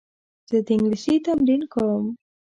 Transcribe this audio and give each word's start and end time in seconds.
زه 0.49 0.57
د 0.65 0.67
انګلیسي 0.75 1.15
تمرین 1.25 1.61
کوم. 1.73 2.05